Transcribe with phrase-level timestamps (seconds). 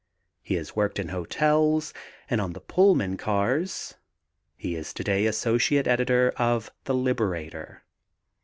[0.41, 1.93] He has worked in hotels
[2.27, 3.93] and on the Pullman cars.
[4.57, 7.83] He is to day associate editor of The Liberator.